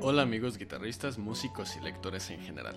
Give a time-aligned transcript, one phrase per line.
[0.00, 2.76] Hola amigos guitarristas, músicos y lectores en general.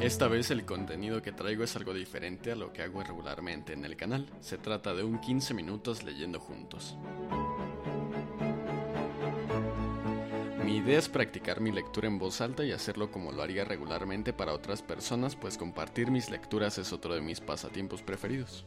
[0.00, 3.84] Esta vez el contenido que traigo es algo diferente a lo que hago regularmente en
[3.84, 4.28] el canal.
[4.40, 6.96] Se trata de un 15 minutos leyendo juntos.
[10.76, 14.34] Mi idea es practicar mi lectura en voz alta y hacerlo como lo haría regularmente
[14.34, 18.66] para otras personas, pues compartir mis lecturas es otro de mis pasatiempos preferidos.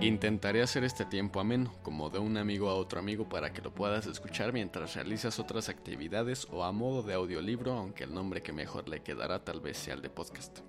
[0.00, 3.74] Intentaré hacer este tiempo ameno, como de un amigo a otro amigo para que lo
[3.74, 8.54] puedas escuchar mientras realizas otras actividades o a modo de audiolibro, aunque el nombre que
[8.54, 10.60] mejor le quedará tal vez sea el de podcast.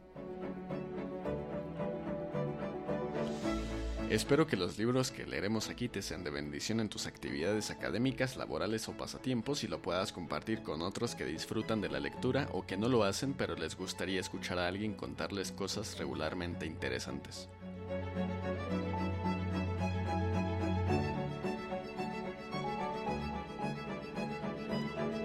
[4.12, 8.36] Espero que los libros que leeremos aquí te sean de bendición en tus actividades académicas,
[8.36, 12.66] laborales o pasatiempos y lo puedas compartir con otros que disfrutan de la lectura o
[12.68, 17.48] que no lo hacen pero les gustaría escuchar a alguien contarles cosas regularmente interesantes.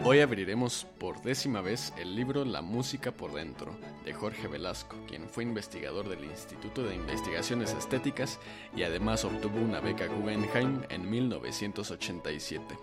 [0.08, 5.28] Hoy abriremos por décima vez el libro La música por dentro de Jorge Velasco, quien
[5.28, 8.38] fue investigador del Instituto de Investigaciones Estéticas
[8.76, 12.78] y además obtuvo una beca Guggenheim en 1987.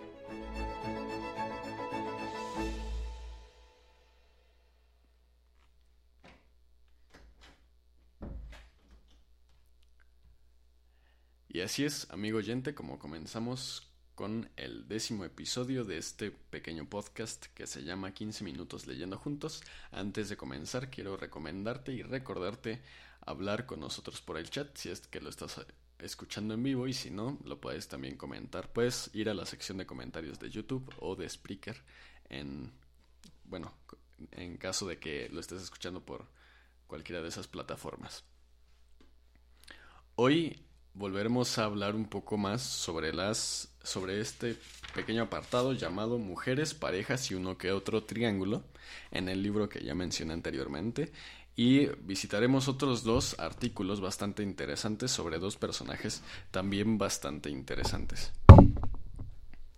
[11.48, 17.46] Y así es, amigo oyente, como comenzamos con el décimo episodio de este pequeño podcast
[17.54, 19.62] que se llama 15 minutos leyendo juntos.
[19.90, 22.80] Antes de comenzar quiero recomendarte y recordarte
[23.26, 25.66] hablar con nosotros por el chat si es que lo estás
[25.98, 28.72] escuchando en vivo y si no lo puedes también comentar.
[28.72, 31.82] Puedes ir a la sección de comentarios de YouTube o de Spreaker
[32.28, 32.72] en
[33.44, 33.74] bueno,
[34.30, 36.26] en caso de que lo estés escuchando por
[36.86, 38.24] cualquiera de esas plataformas.
[40.14, 40.62] Hoy
[40.94, 44.56] volveremos a hablar un poco más sobre las sobre este
[44.94, 48.64] pequeño apartado llamado Mujeres, parejas y uno que otro triángulo
[49.12, 51.12] en el libro que ya mencioné anteriormente
[51.56, 58.32] y visitaremos otros dos artículos bastante interesantes sobre dos personajes también bastante interesantes.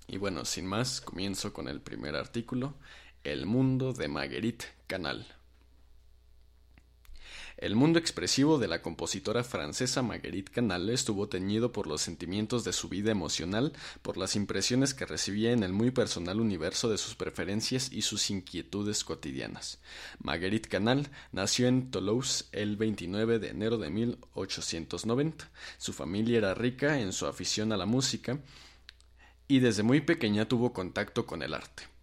[0.08, 2.74] Y bueno, sin más, comienzo con el primer artículo,
[3.24, 5.26] El mundo de Marguerite Canal.
[7.58, 12.74] El mundo expresivo de la compositora francesa Marguerite Canal estuvo teñido por los sentimientos de
[12.74, 13.72] su vida emocional,
[14.02, 18.28] por las impresiones que recibía en el muy personal universo de sus preferencias y sus
[18.28, 19.80] inquietudes cotidianas.
[20.18, 25.50] Marguerite Canal nació en Toulouse el 29 de enero de 1890.
[25.78, 28.38] Su familia era rica en su afición a la música
[29.48, 31.95] y desde muy pequeña tuvo contacto con el arte.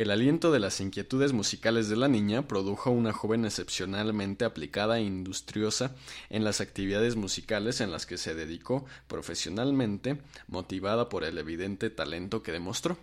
[0.00, 5.02] El aliento de las inquietudes musicales de la niña produjo una joven excepcionalmente aplicada e
[5.02, 5.94] industriosa
[6.30, 12.42] en las actividades musicales en las que se dedicó profesionalmente, motivada por el evidente talento
[12.42, 12.96] que demostró.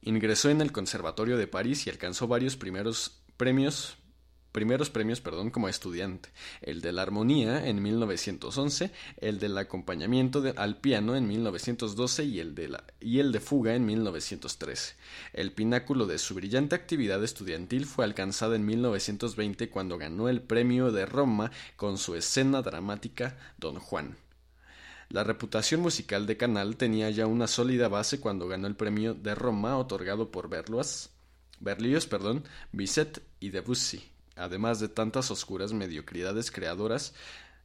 [0.00, 3.98] Ingresó en el Conservatorio de París y alcanzó varios primeros premios
[4.54, 6.28] primeros premios perdón, como estudiante,
[6.62, 12.54] el de la armonía en 1911, el del acompañamiento al piano en 1912 y el,
[12.54, 14.94] de la, y el de fuga en 1913.
[15.32, 20.92] El pináculo de su brillante actividad estudiantil fue alcanzado en 1920 cuando ganó el premio
[20.92, 24.16] de Roma con su escena dramática Don Juan.
[25.08, 29.34] La reputación musical de Canal tenía ya una sólida base cuando ganó el premio de
[29.34, 31.10] Roma otorgado por Berlioz,
[31.58, 37.14] Berlioz perdón, Bizet y Debussy además de tantas oscuras mediocridades creadoras,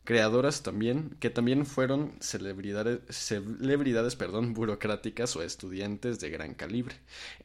[0.04, 6.95] creadoras también, que también fueron celebridades, celebridades perdón, burocráticas o estudiantes de gran calibre.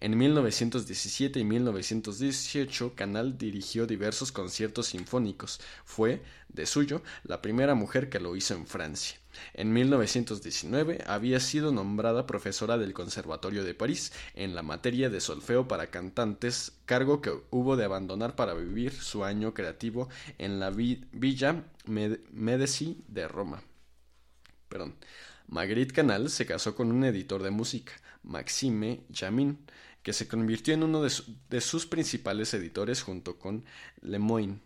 [0.00, 5.61] En 1917 y 1918, Canal dirigió diversos conciertos sinfónicos.
[5.85, 9.19] Fue, de suyo, la primera mujer que lo hizo en Francia.
[9.53, 15.69] En 1919 había sido nombrada profesora del Conservatorio de París en la materia de solfeo
[15.69, 20.09] para cantantes, cargo que hubo de abandonar para vivir su año creativo
[20.39, 23.63] en la Villa Medici de Roma.
[24.69, 24.95] Perdón.
[25.47, 27.93] Marguerite Canal se casó con un editor de música,
[28.23, 29.59] Maxime Jamin,
[30.03, 31.13] que se convirtió en uno de,
[31.51, 33.65] de sus principales editores junto con
[34.01, 34.61] Lemoyne,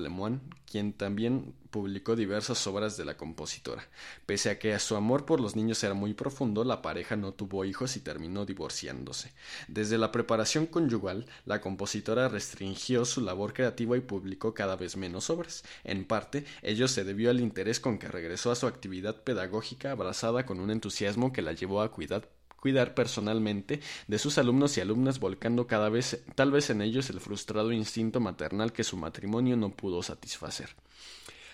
[0.00, 3.88] Lemoine, quien también publicó diversas obras de la compositora.
[4.26, 7.64] Pese a que su amor por los niños era muy profundo, la pareja no tuvo
[7.64, 9.32] hijos y terminó divorciándose.
[9.66, 15.30] Desde la preparación conyugal, la compositora restringió su labor creativa y publicó cada vez menos
[15.30, 15.64] obras.
[15.82, 20.46] En parte, ello se debió al interés con que regresó a su actividad pedagógica abrazada
[20.46, 22.28] con un entusiasmo que la llevó a cuidar
[22.64, 27.20] cuidar personalmente de sus alumnos y alumnas, volcando cada vez, tal vez en ellos el
[27.20, 30.70] frustrado instinto maternal que su matrimonio no pudo satisfacer.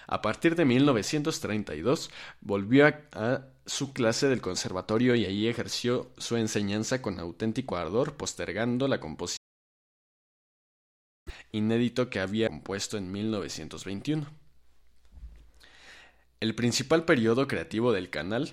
[0.07, 7.03] A partir de 1932 volvió a, su clase del conservatorio y allí ejerció su enseñanza
[7.03, 9.45] con auténtico ardor, postergando la composición
[11.51, 14.29] inédito que había compuesto en 1921.
[16.39, 18.53] El principal periodo creativo del canal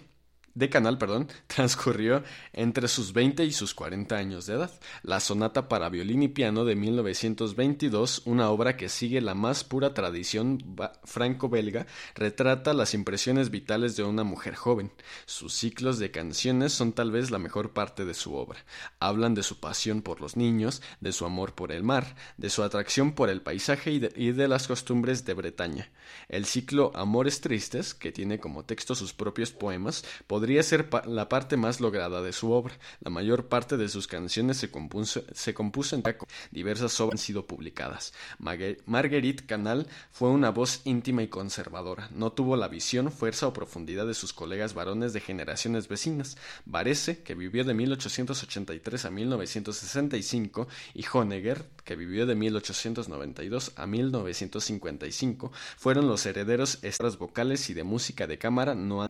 [0.57, 4.71] de Canal, perdón, transcurrió entre sus 20 y sus 40 años de edad.
[5.03, 9.93] La sonata para violín y piano de 1922, una obra que sigue la más pura
[9.93, 10.57] tradición
[11.03, 14.91] franco-belga, retrata las impresiones vitales de una mujer joven.
[15.27, 18.65] Sus ciclos de canciones son tal vez la mejor parte de su obra.
[18.99, 22.63] Hablan de su pasión por los niños, de su amor por el mar, de su
[22.63, 25.91] atracción por el paisaje y de, las costumbres de Bretaña.
[26.29, 31.27] El ciclo Amores Tristes, que tiene como texto sus propios poemas, podría podría ser la
[31.27, 32.73] parte más lograda de su obra.
[33.01, 36.25] La mayor parte de sus canciones se compuso, se compuso en taco.
[36.51, 38.13] Diversas obras han sido publicadas.
[38.39, 42.07] Marguerite Canal fue una voz íntima y conservadora.
[42.13, 46.37] No tuvo la visión, fuerza o profundidad de sus colegas varones de generaciones vecinas.
[46.65, 55.51] Varese, que vivió de 1883 a 1965, y Honegger, que vivió de 1892 a 1955,
[55.75, 59.03] fueron los herederos estras vocales y de música de cámara no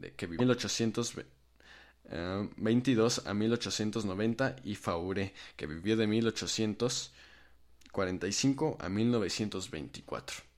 [0.00, 10.50] de, que vivió 1822 eh, a 1890 y Faure, que vivió de 1845 a 1924.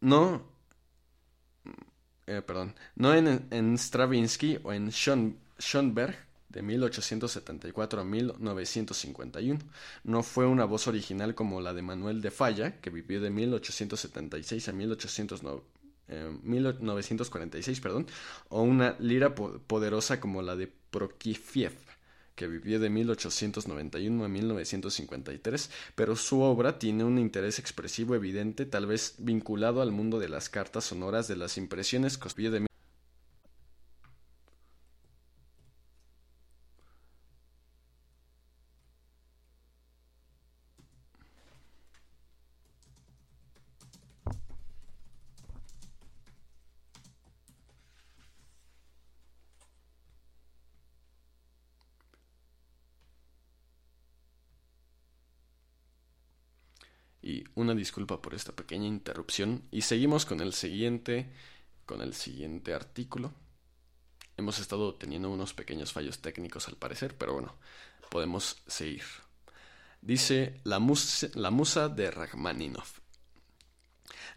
[0.00, 0.42] No,
[2.26, 6.16] eh, perdón, no en, Stravinsky o en Schoenberg
[6.48, 9.60] de 1874 a 1951.
[10.04, 14.68] No fue una voz original como la de Manuel de Falla, que vivió de 1876
[14.68, 15.79] a 1890
[16.42, 18.06] 1946, perdón,
[18.48, 21.74] o una lira poderosa como la de Prokifiev,
[22.34, 28.86] que vivió de 1891 a 1953, pero su obra tiene un interés expresivo evidente, tal
[28.86, 32.69] vez vinculado al mundo de las cartas sonoras de las impresiones que de
[57.22, 59.62] Y una disculpa por esta pequeña interrupción.
[59.70, 61.32] Y seguimos con el siguiente.
[61.86, 63.32] con el siguiente artículo.
[64.36, 67.56] Hemos estado teniendo unos pequeños fallos técnicos al parecer, pero bueno,
[68.10, 69.02] podemos seguir.
[70.00, 70.80] Dice la,
[71.34, 72.99] la musa de Rachmaninoff.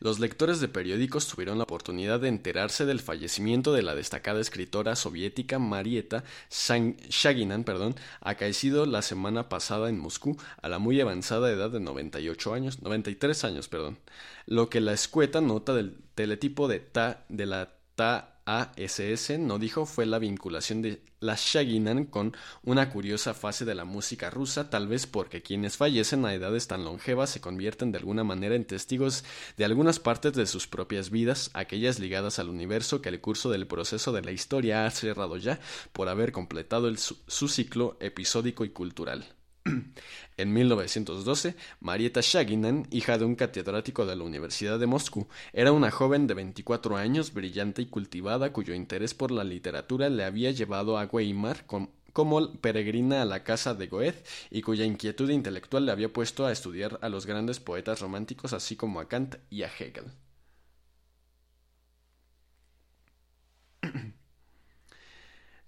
[0.04, 4.98] Los lectores de periódicos tuvieron la oportunidad de enterarse del fallecimiento de la destacada escritora
[4.98, 11.70] soviética Marieta Shaginan, perdón, acaecido la semana pasada en Moscú a la muy avanzada edad
[11.70, 13.98] de 98 años, 93 años, perdón.
[14.46, 19.86] Lo que la escueta nota del teletipo de ta de la ta ASS no dijo
[19.86, 24.88] fue la vinculación de la Shaginan con una curiosa fase de la música rusa, tal
[24.88, 29.24] vez porque quienes fallecen a edades tan longevas se convierten de alguna manera en testigos
[29.56, 33.68] de algunas partes de sus propias vidas, aquellas ligadas al universo que el curso del
[33.68, 35.60] proceso de la historia ha cerrado ya
[35.94, 39.26] por haber completado su ciclo episódico y cultural.
[40.38, 45.92] En 1912, Marieta Shaginan, hija de un catedrático de la Universidad de Moscú, era una
[45.92, 50.98] joven de 24 años, brillante y cultivada, cuyo interés por la literatura le había llevado
[50.98, 56.12] a Weimar como peregrina a la casa de Goethe y cuya inquietud intelectual le había
[56.12, 60.06] puesto a estudiar a los grandes poetas románticos así como a Kant y a Hegel.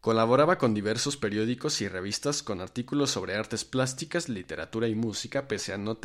[0.05, 5.73] Colaboraba con diversos periódicos y revistas con artículos sobre artes plásticas, literatura y música, pese
[5.73, 5.97] a no,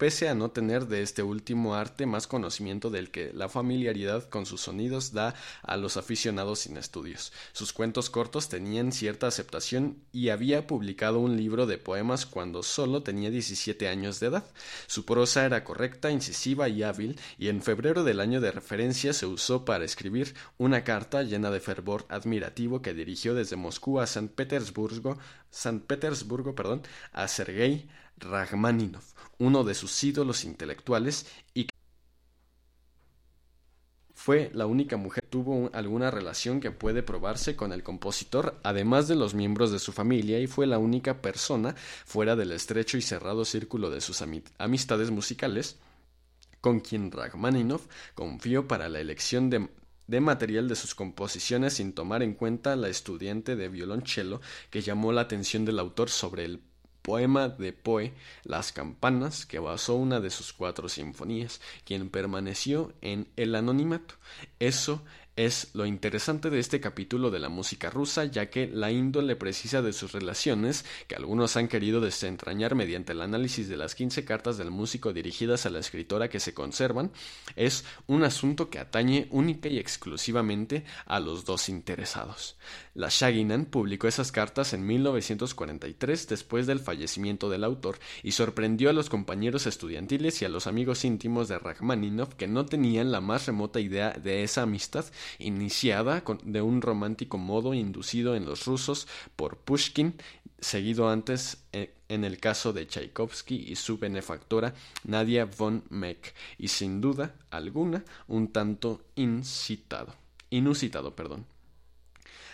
[0.00, 4.46] pese a no tener de este último arte más conocimiento del que la familiaridad con
[4.46, 7.34] sus sonidos da a los aficionados sin estudios.
[7.52, 13.02] Sus cuentos cortos tenían cierta aceptación y había publicado un libro de poemas cuando solo
[13.02, 14.44] tenía 17 años de edad.
[14.86, 19.26] Su prosa era correcta, incisiva y hábil, y en febrero del año de referencia se
[19.26, 24.28] usó para escribir una carta llena de fervor admirativo que dirigió desde Moscú a San
[24.28, 25.18] Petersburgo,
[25.50, 27.86] San Petersburgo, perdón, a Sergei
[28.20, 29.02] Rachmaninov,
[29.38, 31.66] uno de sus ídolos intelectuales y
[34.14, 39.08] fue la única mujer que tuvo alguna relación que puede probarse con el compositor, además
[39.08, 41.74] de los miembros de su familia, y fue la única persona
[42.04, 44.22] fuera del estrecho y cerrado círculo de sus
[44.58, 45.78] amistades musicales
[46.60, 49.70] con quien Rachmaninoff confió para la elección de,
[50.06, 55.12] de material de sus composiciones sin tomar en cuenta la estudiante de violonchelo que llamó
[55.12, 56.60] la atención del autor sobre el
[57.02, 58.12] poema de Poe
[58.44, 64.14] Las campanas, que basó una de sus cuatro sinfonías, quien permaneció en el anonimato.
[64.58, 65.02] Eso
[65.46, 69.80] es lo interesante de este capítulo de la música rusa, ya que la índole precisa
[69.80, 74.58] de sus relaciones, que algunos han querido desentrañar mediante el análisis de las quince cartas
[74.58, 77.10] del músico dirigidas a la escritora que se conservan,
[77.56, 82.56] es un asunto que atañe única y exclusivamente a los dos interesados.
[82.94, 88.92] La Shaginan publicó esas cartas en 1943 después del fallecimiento del autor y sorprendió a
[88.92, 93.46] los compañeros estudiantiles y a los amigos íntimos de Rachmaninoff que no tenían la más
[93.46, 95.06] remota idea de esa amistad
[95.38, 100.14] iniciada de un romántico modo inducido en los rusos por Pushkin,
[100.60, 106.68] seguido antes eh, en el caso de Tchaikovsky y su benefactora Nadia von Meck, y
[106.68, 110.14] sin duda alguna un tanto incitado,
[110.50, 111.46] inusitado, perdón.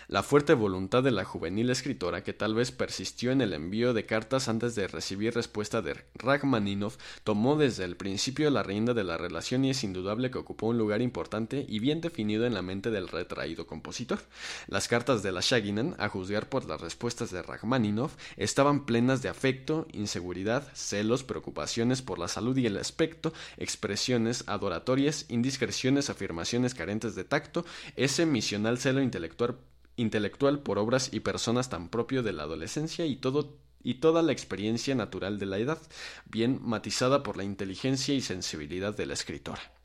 [0.09, 4.05] La fuerte voluntad de la juvenil escritora, que tal vez persistió en el envío de
[4.05, 6.95] cartas antes de recibir respuesta de Rachmaninoff,
[7.25, 10.77] tomó desde el principio la rienda de la relación y es indudable que ocupó un
[10.77, 14.19] lugar importante y bien definido en la mente del retraído compositor.
[14.67, 19.27] Las cartas de la Shaginan, a juzgar por las respuestas de Rachmaninoff, estaban plenas de
[19.27, 27.13] afecto, inseguridad, celos, preocupaciones por la salud y el aspecto, expresiones adoratorias, indiscreciones, afirmaciones carentes
[27.13, 27.65] de tacto,
[27.97, 29.57] ese misional celo intelectual
[29.97, 34.31] intelectual por obras y personas tan propio de la adolescencia y todo y toda la
[34.31, 35.79] experiencia natural de la edad,
[36.25, 39.76] bien matizada por la inteligencia y sensibilidad de la escritora.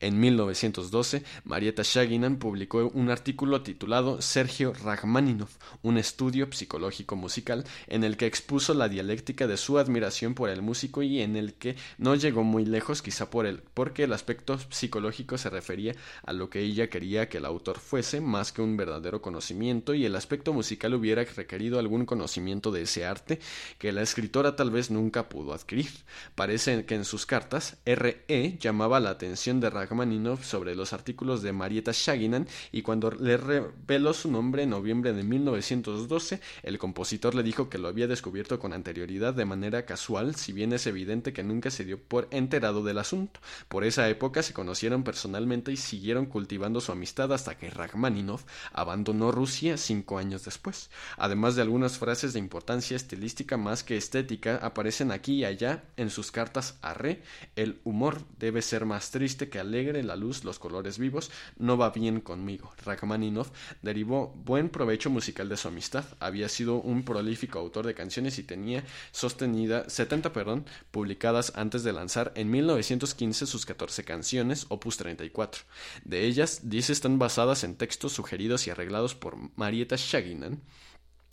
[0.00, 8.04] En 1912, Marietta Shaginan publicó un artículo titulado Sergio Rachmaninoff, un estudio psicológico musical, en
[8.04, 11.76] el que expuso la dialéctica de su admiración por el músico y en el que
[11.98, 16.50] no llegó muy lejos, quizá por el, porque el aspecto psicológico se refería a lo
[16.50, 20.52] que ella quería que el autor fuese, más que un verdadero conocimiento, y el aspecto
[20.52, 23.38] musical hubiera requerido algún conocimiento de ese arte
[23.78, 25.90] que la escritora tal vez nunca pudo adquirir.
[26.34, 28.58] Parece que en sus cartas, R.E.
[28.58, 34.12] llamaba la atención de Rachmaninoff sobre los artículos de Marietta Shaginan y cuando le reveló
[34.14, 38.72] su nombre en noviembre de 1912, el compositor le dijo que lo había descubierto con
[38.72, 42.98] anterioridad de manera casual, si bien es evidente que nunca se dio por enterado del
[42.98, 43.40] asunto.
[43.68, 49.32] Por esa época se conocieron personalmente y siguieron cultivando su amistad hasta que Rachmaninoff abandonó
[49.32, 50.90] Rusia cinco años después.
[51.16, 56.10] Además de algunas frases de importancia estilística más que estética, aparecen aquí y allá en
[56.10, 57.22] sus cartas a Re,
[57.56, 61.90] el humor debe ser más triste que alegre la luz, los colores vivos, no va
[61.90, 62.72] bien conmigo.
[62.84, 63.50] Rachmaninoff
[63.82, 66.04] derivó buen provecho musical de su amistad.
[66.20, 71.92] Había sido un prolífico autor de canciones y tenía sostenida 70, perdón, publicadas antes de
[71.92, 75.62] lanzar en 1915 sus 14 canciones, opus 34.
[76.04, 80.60] De ellas, 10 están basadas en textos sugeridos y arreglados por Marietta Shaginan.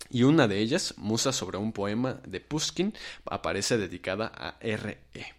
[0.09, 2.93] Y una de ellas, Musa sobre un poema de Pushkin,
[3.25, 5.38] aparece dedicada a R.E.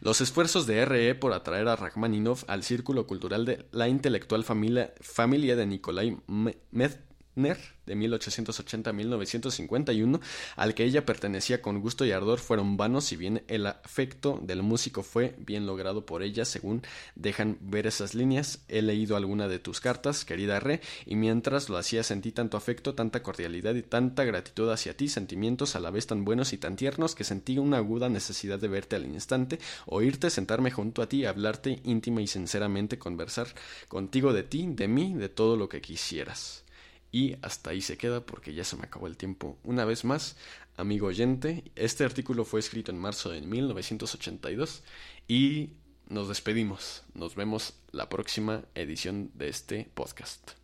[0.00, 1.14] Los esfuerzos de R.E.
[1.14, 7.09] por atraer a Rachmaninoff al círculo cultural de la intelectual familia, familia de Nikolai Medner
[7.34, 10.20] de 1880 a 1951,
[10.56, 14.62] al que ella pertenecía con gusto y ardor, fueron vanos, si bien el afecto del
[14.62, 16.82] músico fue bien logrado por ella, según
[17.14, 18.64] dejan ver esas líneas.
[18.68, 22.94] He leído alguna de tus cartas, querida Re, y mientras lo hacía sentí tanto afecto,
[22.94, 26.76] tanta cordialidad y tanta gratitud hacia ti, sentimientos a la vez tan buenos y tan
[26.76, 31.24] tiernos que sentí una aguda necesidad de verte al instante, oírte, sentarme junto a ti,
[31.24, 33.48] hablarte íntima y sinceramente, conversar
[33.88, 36.64] contigo de ti, de mí, de todo lo que quisieras.
[37.12, 39.58] Y hasta ahí se queda porque ya se me acabó el tiempo.
[39.64, 40.36] Una vez más,
[40.76, 44.82] amigo oyente, este artículo fue escrito en marzo de 1982
[45.26, 45.70] y
[46.08, 47.02] nos despedimos.
[47.14, 50.59] Nos vemos la próxima edición de este podcast.